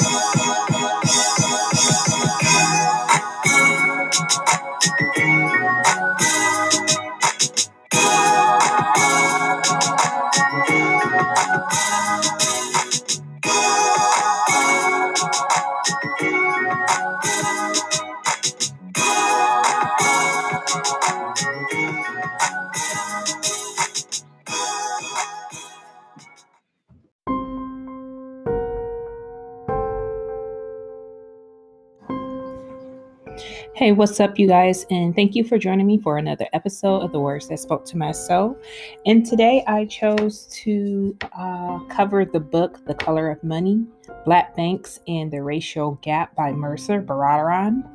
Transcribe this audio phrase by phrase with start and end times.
[33.76, 34.88] Hey, what's up, you guys?
[34.90, 37.98] And thank you for joining me for another episode of The Words That Spoke to
[37.98, 38.58] My Soul.
[39.06, 43.86] And today I chose to uh, cover the book The Color of Money
[44.26, 47.88] Black Banks and the Racial Gap by Mehrsa Baradaran.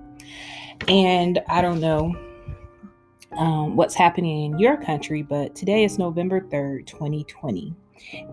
[0.87, 2.15] And I don't know
[3.37, 7.75] um, what's happening in your country, but today is November 3rd, 2020,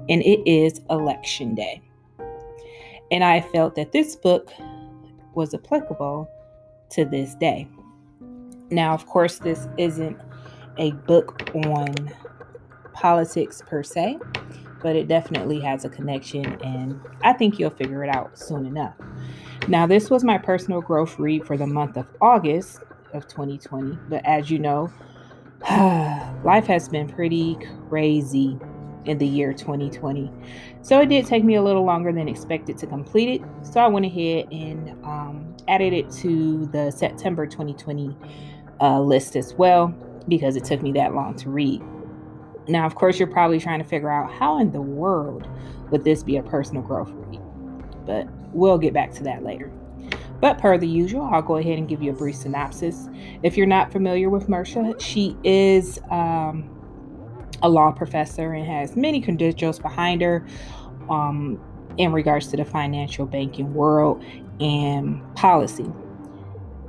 [0.10, 1.82] and it is election day.
[3.10, 4.52] And I felt that this book
[5.34, 6.30] was applicable
[6.92, 7.68] to this day.
[8.72, 10.18] Now, of course, this isn't
[10.78, 12.12] a book on
[12.94, 14.20] politics per se,
[14.82, 18.96] but it definitely has a connection, and I think you'll figure it out soon enough.
[19.68, 22.80] Now, this was my personal growth read for the month of August
[23.14, 24.92] of 2020, but as you know,
[26.44, 27.58] life has been pretty
[27.90, 28.58] crazy
[29.06, 30.32] in the year 2020.
[30.82, 33.48] So it did take me a little longer than expected to complete it.
[33.66, 38.16] So I went ahead and um, added it to the September 2020
[38.82, 39.88] uh, list as well
[40.28, 41.82] because it took me that long to read.
[42.68, 45.48] Now, of course, you're probably trying to figure out how in the world
[45.90, 47.42] would this be a personal growth read,
[48.06, 49.72] but we'll get back to that later.
[50.40, 53.10] But per the usual, I'll go ahead and give you a brief synopsis.
[53.44, 56.70] If you're not familiar with Mehrsa, she is um,
[57.62, 60.46] a law professor and has many credentials behind her
[61.10, 61.60] um,
[61.98, 64.24] in regards to the financial banking world
[64.60, 65.92] and policy.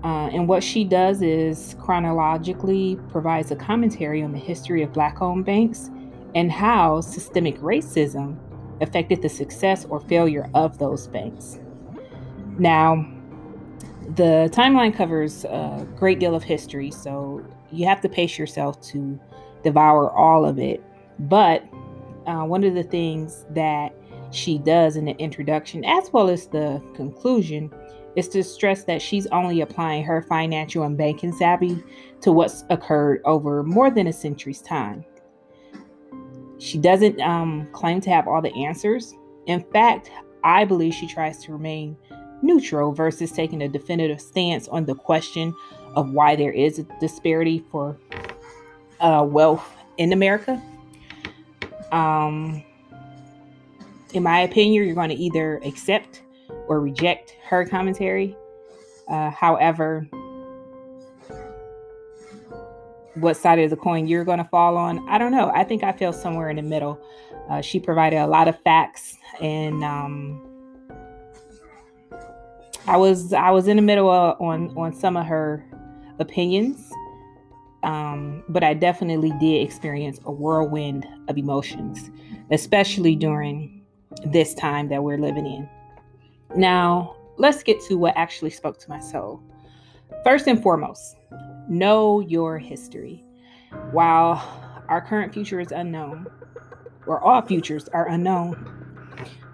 [0.02, 5.20] Uh, and what she does is chronologically provides a commentary on the history of black
[5.20, 5.90] owned banks
[6.34, 8.38] and how systemic racism
[8.80, 11.58] affected the success or failure of those banks.
[12.58, 13.06] Now,
[14.16, 19.20] the timeline covers a great deal of history, so you have to pace yourself to
[19.62, 20.82] devour all of it.
[21.18, 21.64] But
[22.26, 23.94] uh, one of the things that
[24.30, 27.72] she does in the introduction, as well as the conclusion,
[28.16, 31.82] is to stress that she's only applying her financial and banking savvy
[32.20, 35.04] to what's occurred over more than a century's time.
[36.58, 39.14] She doesn't um, claim to have all the answers.
[39.46, 40.10] In fact,
[40.44, 41.96] I believe she tries to remain
[42.42, 45.54] neutral versus taking a definitive stance on the question
[45.96, 47.98] of why there is a disparity for
[49.00, 49.68] uh, wealth
[49.98, 50.60] in America.
[51.92, 52.62] Um,
[54.12, 56.22] in my opinion, you're going to either accept
[56.68, 58.36] or reject her commentary.
[59.08, 60.06] Uh, however,
[63.14, 65.50] what side of the coin you're going to fall on, I don't know.
[65.54, 67.00] I think I fell somewhere in the middle.
[67.48, 70.46] Uh, she provided a lot of facts, and um,
[72.86, 75.64] I was I was in the middle on on some of her
[76.18, 76.92] opinions.
[77.82, 82.10] Um, but I definitely did experience a whirlwind of emotions,
[82.50, 83.82] especially during
[84.26, 85.68] this time that we're living in.
[86.56, 89.42] Now, let's get to what actually spoke to my soul.
[90.24, 91.16] First and foremost,
[91.68, 93.24] know your history.
[93.92, 94.42] While
[94.88, 96.26] our current future is unknown,
[97.06, 98.66] or all futures are unknown,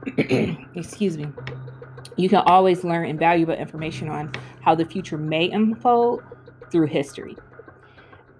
[0.75, 1.27] excuse me,
[2.17, 4.33] you can always learn invaluable information on
[4.63, 6.23] how the future may unfold
[6.71, 7.37] through history.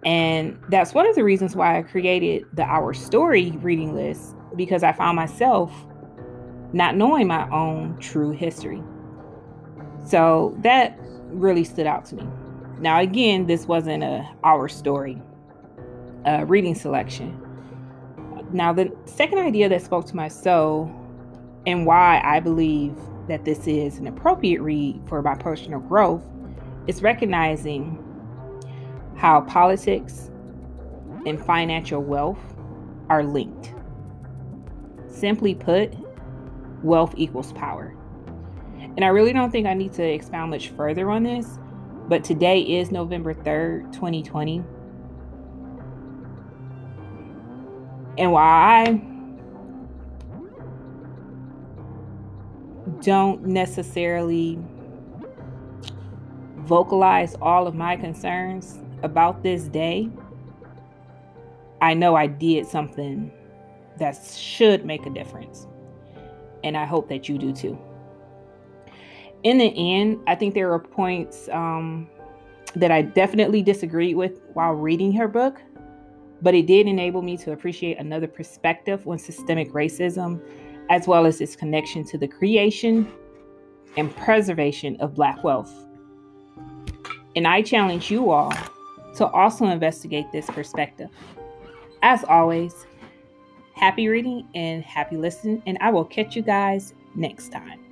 [0.07, 4.85] And that's one of the reasons why I created the Our Story reading list because
[4.85, 5.73] I found myself
[6.73, 8.81] not knowing my own true history.
[10.07, 12.29] So that really stood out to me.
[12.79, 15.21] Now, again, this wasn't a Our Story
[16.25, 17.43] uh, reading selection.
[18.53, 20.89] Now, the second idea that spoke to my soul
[21.67, 22.95] and why I believe
[23.27, 26.23] that this is an appropriate read for my personal growth
[26.87, 28.06] is recognizing
[29.17, 30.31] how politics
[31.27, 32.39] and financial wealth
[33.09, 33.73] are linked.
[35.09, 35.95] Simply put,
[36.83, 37.95] wealth equals power.
[38.79, 41.59] And I really don't think I need to expound much further on this,
[42.09, 44.63] but today is November 3rd, 2020.
[48.19, 49.03] And while I
[53.03, 54.59] don't necessarily
[56.59, 60.11] vocalize all of my concerns about this day,
[61.81, 63.31] I know I did something
[63.99, 65.67] that should make a difference.
[66.65, 67.79] and I hope that you do too.
[69.45, 72.09] In the end, I think there are points um,
[72.75, 75.63] that I definitely disagreed with while reading her book,
[76.43, 80.41] but it did enable me to appreciate another perspective on systemic racism,
[80.91, 83.11] as well as its connection to the creation
[83.97, 85.73] and preservation of Black wealth.
[87.37, 88.53] And I challenge you all
[89.17, 91.11] to also investigate this perspective.
[92.03, 92.87] As always,
[93.75, 97.86] happy reading and happy listening, and I will catch you guys next time.